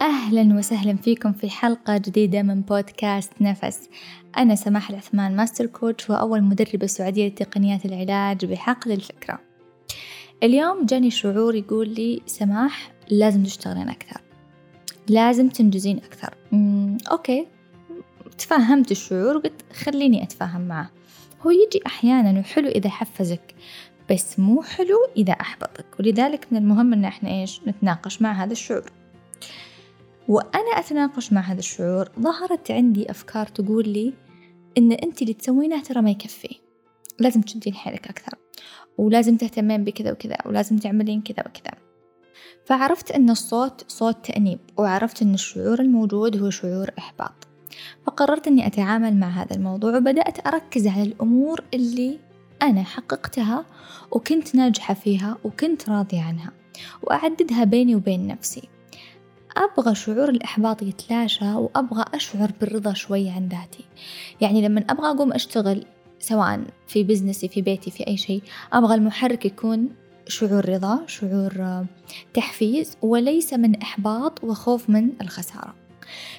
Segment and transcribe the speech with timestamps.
[0.00, 3.88] أهلا وسهلا فيكم في حلقة جديدة من بودكاست نفس.
[4.38, 9.40] أنا سماح العثمان master coach وأول مدربة سعودية لتقنيات العلاج بحقل الفكرة.
[10.42, 14.20] اليوم جاني شعور يقول لي سماح لازم تشتغلين أكثر.
[15.08, 16.34] لازم تنجزين أكثر.
[17.10, 17.46] okay.
[18.38, 20.90] تفهمت الشعور وقلت خليني أتفاهم معه.
[21.46, 23.54] هو يجي أحيانا وحلو إذا حفزك
[24.10, 25.86] بس مو حلو إذا أحبطك.
[25.98, 28.90] ولذلك من المهم إن إحنا إيش نتناقش مع هذا الشعور.
[30.28, 34.14] وأنا أتناقش مع هذا الشعور ظهرت عندي أفكار تقول لي
[34.78, 36.60] إن أنت اللي تسوينه ترى ما يكفي.
[37.18, 38.34] لازم تشدين حيلك أكثر
[38.98, 41.74] ولازم تهتمين بكذا وكذا ولازم تعملين كذا وكذا.
[42.64, 47.48] فعرفت أن الصوت صوت تأنيب وعرفت أن الشعور الموجود هو شعور إحباط.
[48.06, 52.18] فقررت أني أتعامل مع هذا الموضوع وبدأت أركز على الأمور اللي
[52.62, 53.64] أنا حققتها
[54.12, 56.52] وكنت ناجحة فيها وكنت راضية عنها
[57.02, 58.68] وأعددها بيني وبين نفسي.
[59.56, 63.84] أبغى شعور الإحباط يتلاشى وأبغى أشعر بالرضا شوي عن ذاتي.
[64.40, 65.84] يعني لما أبغى أقوم أشتغل
[66.18, 69.88] سواء في بزنسي في بيتي في أي شيء أبغى المحرك يكون
[70.28, 71.84] شعور رضا شعور
[72.34, 75.74] تحفيز وليس من إحباط وخوف من الخسارة.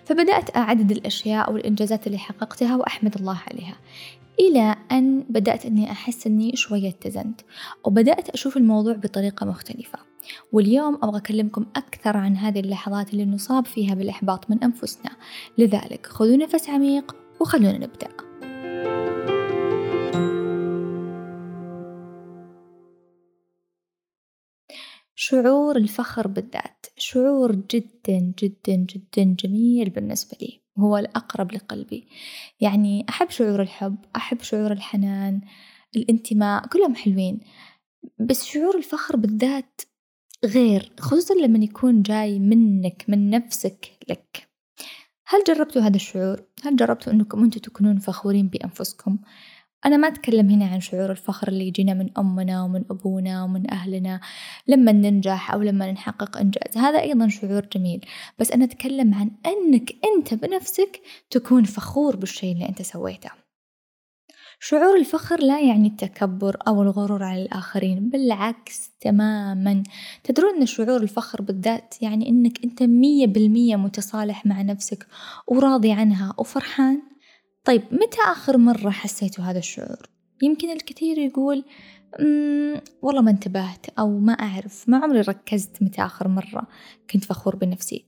[0.06, 3.76] فبدأت أعدد الأشياء والإنجازات اللي حققتها وأحمد الله عليها
[4.40, 7.42] إلى أن بدأت أني أحس أني شوية اتزنت
[7.84, 10.11] وبدأت أشوف الموضوع بطريقة مختلفة.
[10.52, 15.12] واليوم أبغى أكلمكم أكثر عن هذه اللحظات اللي نصاب فيها بالإحباط من أنفسنا.
[15.58, 18.08] لذلك خذوا نفس عميق وخلونا نبدأ.
[25.16, 26.86] شعور الفخر بالذات.
[26.98, 30.62] شعور جدا جدا جدا جميل بالنسبة لي.
[30.78, 32.08] هو الأقرب لقلبي.
[32.60, 35.42] يعني أحب شعور الحب أحب شعور الحنان
[35.96, 37.40] الانتماء كلهم حلوين.
[38.20, 39.82] بس شعور الفخر بالذات
[40.46, 44.50] غير خصوصا لما يكون جاي منك من نفسك لك
[45.28, 49.18] هل جربتوا هذا الشعور؟ هل جربتوا أنكم أنتم تكونون فخورين بأنفسكم؟
[49.86, 54.20] أنا ما أتكلم هنا عن شعور الفخر اللي يجينا من أمنا ومن أبونا ومن أهلنا
[54.68, 58.06] لما ننجح أو لما نحقق إنجاز هذا أيضا شعور جميل
[58.40, 63.41] بس أنا أتكلم عن أنك أنت بنفسك تكون فخور بالشيء اللي أنت سويته
[64.64, 69.84] شعور الفخر لا يعني التكبر أو الغرور على الآخرين بالعكس تماما.
[70.24, 75.08] تدرون أن شعور الفخر بالذات يعني أنك أنت مية بالمية متصالح مع نفسك
[75.48, 77.02] وراضي عنها وفرحان.
[77.64, 80.10] طيب متى آخر مرة حسيتوا هذا الشعور؟
[80.42, 81.64] يمكن الكثير يقول
[83.02, 86.68] والله ما انتبهت أو ما أعرف ما عمري ركزت متى آخر مرة
[87.10, 88.06] كنت فخور بنفسي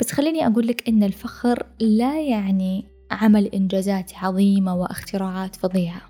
[0.00, 6.02] بس خليني أقول لك إن الفخر لا يعني عمل إنجازات عظيمة واختراعات فظيعة.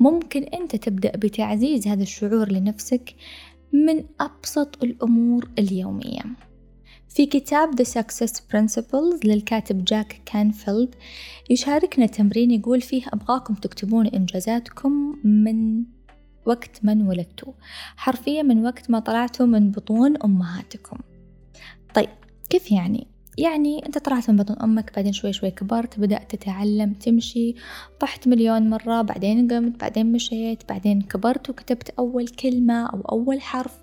[0.00, 3.14] ممكن أنت تبدأ بتعزيز هذا الشعور لنفسك
[3.72, 6.22] من أبسط الأمور اليومية.
[7.08, 10.94] في كتاب The Success Principles للكاتب جاك كانفيلد
[11.50, 15.84] يشاركنا تمرين يقول فيه أبغاكم تكتبون إنجازاتكم من
[16.46, 17.52] وقت من ولدتوا.
[17.96, 20.98] حرفيا من وقت ما طلعتوا من بطون أمهاتكم.
[21.94, 22.08] طيب
[22.50, 23.06] كيف يعني؟
[23.38, 27.54] يعني أنت طلعت من بطن أمك بعدين شوي شوي كبرت بدأت تتعلم تمشي.
[28.00, 33.78] طحت مليون مرة بعدين قمت بعدين مشيت بعدين كبرت وكتبت أول كلمة أو أول حرف.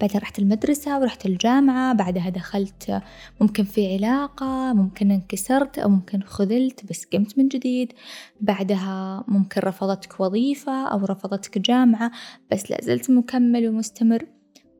[0.00, 3.02] بعدين رحت المدرسة ورحت الجامعة بعدها دخلت
[3.40, 7.92] ممكن في علاقة ممكن انكسرت أو ممكن خذلت بس قمت من جديد.
[8.40, 12.10] بعدها ممكن رفضتك وظيفة أو رفضتك جامعة
[12.52, 14.26] بس لازلت مكمل ومستمر.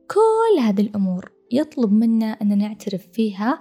[0.07, 3.59] كل هذه الأمور يطلب منا أن نعترف فيها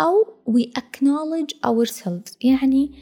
[0.00, 2.36] أو we acknowledge ourselves.
[2.40, 2.92] يعني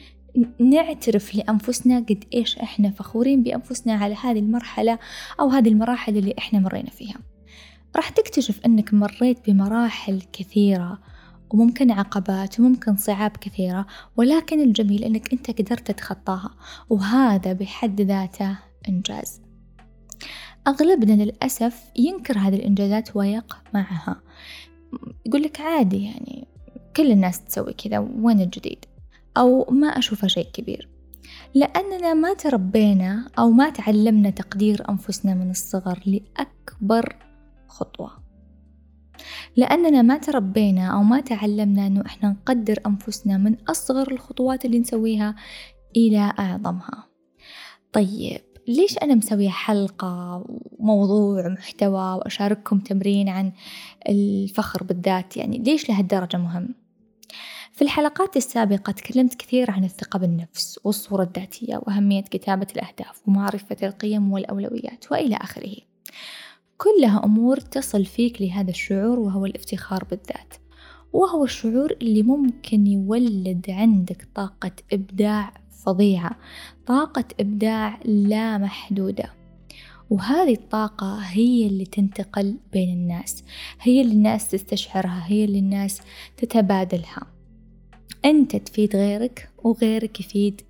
[0.59, 4.99] نعترف لأنفسنا قد إيش إحنا فخورين بأنفسنا على هذه المرحلة
[5.41, 7.17] أو هذه المراحل اللي إحنا مرينا فيها.
[7.97, 10.99] راح تكتشف أنك مريت بمراحل كثيرة
[11.51, 16.51] وممكن عقبات وممكن صعاب كثيرة ولكن الجميل أنك أنت قدرت تتخطاها
[16.91, 19.41] وهذا بحد ذاته إنجاز.
[20.67, 24.21] أغلبنا للأسف ينكر هذه الإنجازات ويقمعها
[25.27, 26.47] يقول لك عادي يعني
[26.97, 28.85] كل الناس تسوي كذا وين الجديد؟
[29.37, 30.89] أو ما أشوفه شيء كبير.
[31.55, 37.17] لأننا ما تربينا أو ما تعلمنا تقدير أنفسنا من الصغر لأكبر
[37.69, 38.25] خطوة.
[39.57, 45.35] لأننا ما تربينا أو ما تعلمنا أنه إحنا نقدر أنفسنا من أصغر الخطوات اللي نسويها
[45.97, 47.09] إلى أعظمها.
[47.93, 50.45] طيب ليش أنا مسوية حلقة
[50.79, 53.53] وموضوع محتوى وأشارككم تمرين عن
[54.09, 56.84] الفخر بالذات؟ يعني ليش لهالدرجة مهم؟
[57.75, 64.33] في الحلقات السابقة تكلمت كثير عن الثقة بالنفس والصورة الذاتية وأهمية كتابة الأهداف ومعرفة القيم
[64.33, 65.77] والأولويات وإلى آخره.
[66.79, 70.55] كلها أمور تصل فيك لهذا الشعور وهو الافتخار بالذات
[71.13, 75.55] وهو الشعور اللي ممكن يولد عندك طاقة إبداع
[75.85, 76.39] فظيعة
[76.87, 79.33] طاقة إبداع لا محدودة.
[80.11, 83.45] وهذه الطاقة هي اللي تنتقل بين الناس
[83.81, 86.01] هي اللي الناس تستشعرها هي اللي الناس
[86.37, 87.34] تتبادلها.
[88.25, 90.61] أنت تفيد غيرك وغيرك يفيد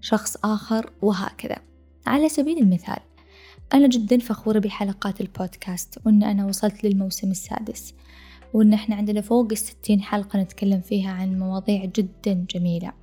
[0.00, 1.56] شخص آخر وهكذا.
[2.06, 2.98] على سبيل المثال
[3.74, 7.94] أنا جدا فخورة بحلقات البودكاست وأن أنا وصلت للموسم السادس
[8.54, 13.01] وأن إحنا عندنا فوق الستين حلقة نتكلم فيها عن مواضيع جدا جميلة.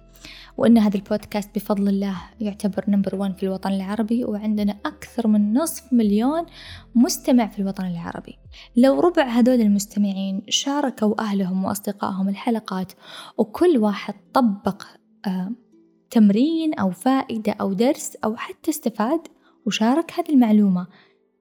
[0.57, 5.93] وأن هذا البودكاست بفضل الله يعتبر number one في الوطن العربي وعندنا أكثر من نصف
[5.93, 6.45] مليون
[6.95, 8.37] مستمع في الوطن العربي.
[8.75, 12.91] لو ربع هذول المستمعين شاركوا أهلهم وأصدقائهم الحلقات
[13.37, 14.83] وكل واحد طبق
[15.27, 15.51] آه
[16.09, 19.19] تمرين أو فائدة أو درس أو حتى استفاد
[19.65, 20.87] وشارك هذه المعلومة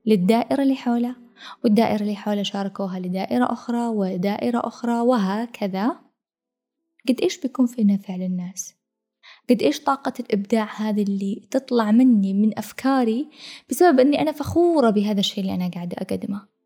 [0.06, 1.16] للدائرة اللي حوله
[1.64, 6.07] والدائرة اللي حوله شاركوها لدائرة أخرى ودائرة أخرى وهكذا.
[7.08, 8.74] قد إيش بيكون في نفع للناس
[9.50, 13.28] قد إيش طاقة الإبداع هذه اللي تطلع مني من أفكاري
[13.70, 16.58] بسبب أني أنا فخورة بهذا الشيء اللي أنا قاعدة أقدمه.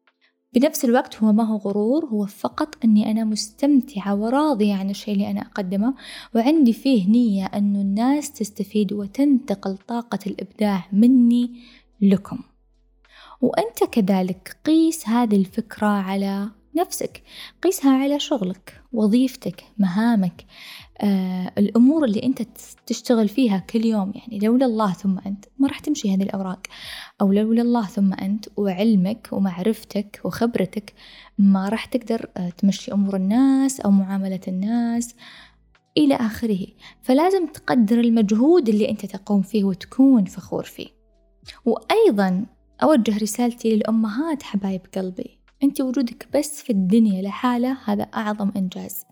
[0.54, 5.30] بنفس الوقت هو ما هو غرور هو فقط أني أنا مستمتعة وراضية عن الشيء اللي
[5.30, 5.94] أنا أقدمه
[6.34, 11.50] وعندي فيه نية أنه الناس تستفيد وتنتقل طاقة الإبداع مني
[12.00, 12.38] لكم.
[13.40, 17.22] وأنت كذلك قيس هذه الفكرة على نفسك
[17.62, 20.44] قيسها على شغلك وظيفتك مهامك
[21.00, 22.42] آه، الأمور اللي أنت
[22.86, 24.12] تشتغل فيها كل يوم.
[24.14, 26.60] يعني لولا الله ثم أنت ما راح تمشي هذه الأوراق.
[27.20, 30.94] أو لولا الله ثم أنت وعلمك ومعرفتك وخبرتك
[31.38, 35.14] ما راح تقدر آه، تمشي أمور الناس أو معاملة الناس
[35.96, 36.66] إلى آخره.
[37.02, 40.88] فلازم تقدر المجهود اللي أنت تقوم فيه وتكون فخور فيه.
[41.64, 42.46] وأيضا
[42.82, 45.41] أوجه رسالتي للأمهات حبايب قلبي.
[45.62, 49.04] أنت وجودك بس في الدنيا لحالة هذا أعظم إنجاز.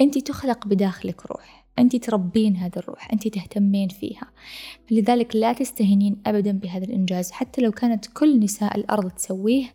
[0.00, 1.66] أنت تخلق بداخلك روح.
[1.78, 3.12] أنت تربين هذا الروح.
[3.12, 4.30] أنت تهتمين فيها.
[4.88, 7.30] فلذلك لا تستهينين أبدا بهذا الإنجاز.
[7.30, 9.74] حتى لو كانت كل نساء الأرض تسويه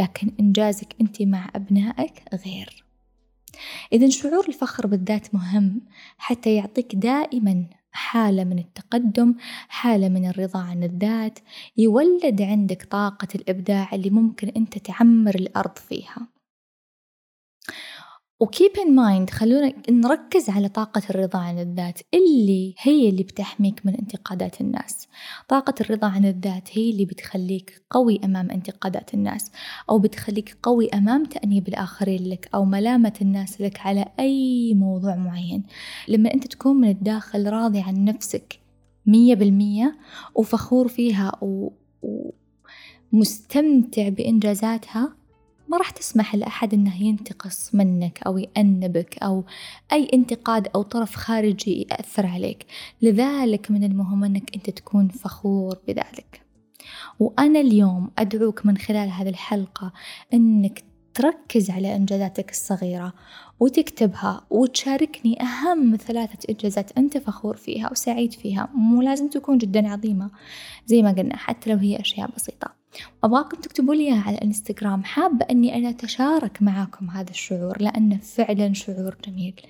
[0.00, 2.84] لكن إنجازك أنت مع أبنائك غير.
[3.92, 5.80] إذا شعور الفخر بالذات مهم
[6.18, 9.34] حتى يعطيك دائما حالة من التقدم
[9.68, 11.38] حالة من الرضا عن الذات
[11.76, 16.37] يولد عندك طاقة الإبداع اللي ممكن أنت تعمر الأرض فيها.
[18.40, 21.98] وكيب ان مايند خلونا نركز على طاقة الرضا عن الذات.
[22.14, 25.08] اللي هي اللي بتحميك من انتقادات الناس.
[25.48, 29.50] طاقة الرضا عن الذات هي اللي بتخليك قوي أمام انتقادات الناس.
[29.90, 35.64] أو بتخليك قوي أمام تأنيب الآخرين لك أو ملامة الناس لك على أي موضوع معين.
[36.08, 38.58] لما أنت تكون من الداخل راضي عن نفسك
[39.06, 39.98] مية بالمية
[40.34, 41.72] وفخور فيها و...
[43.12, 45.14] ومستمتع بإنجازاتها
[45.68, 49.44] ما راح تسمح لأحد أنه ينتقص منك أو يأنبك أو
[49.92, 52.66] أي انتقاد أو طرف خارجي يأثر عليك.
[53.02, 56.42] لذلك من المهم أنك أنت تكون فخور بذلك.
[57.18, 59.92] وأنا اليوم أدعوك من خلال هذه الحلقة
[60.34, 60.84] أنك
[61.14, 63.12] تركز على إنجازاتك الصغيرة
[63.60, 68.68] وتكتبها وتشاركني أهم ثلاثة إنجازات أنت فخور فيها وسعيد فيها.
[68.74, 70.30] مو لازم تكون جدا عظيمة
[70.86, 72.77] زي ما قلنا حتى لو هي أشياء بسيطة.
[73.24, 75.04] أبغاكم تكتبوا لي على الإنستغرام.
[75.04, 79.60] حابة أني أنا أتشارك معاكم هذا الشعور لأنه فعلا شعور جميل.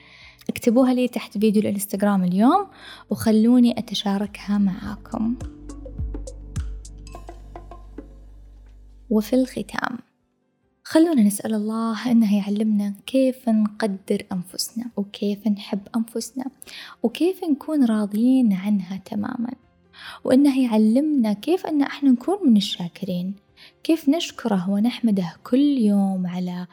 [0.49, 2.67] اكتبوها لي تحت فيديو الإنستغرام اليوم
[3.11, 5.37] وخلوني أتشاركها معاكم.
[9.11, 9.99] وفي الختام
[10.85, 16.45] خلونا نسأل الله إنه يعلمنا كيف نقدر أنفسنا وكيف نحب أنفسنا
[17.03, 19.51] وكيف نكون راضيين عنها تماما.
[20.25, 23.35] وإنه يعلمنا كيف أن إحنا نكون من الشاكرين
[23.85, 26.67] كيف نشكره ونحمده كل يوم على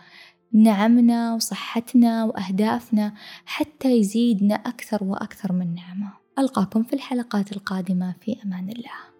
[0.53, 3.13] نعمنا وصحتنا وأهدافنا
[3.45, 6.13] حتى يزيدنا أكثر وأكثر من نعمة.
[6.39, 9.14] ألقاكم في الحلقات القادمة في أمان الله.